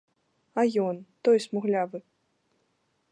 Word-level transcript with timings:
А 0.61 0.63
ён, 0.85 0.95
той 1.27 1.37
смуглявы. 1.47 1.99